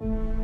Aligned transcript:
Música 0.00 0.41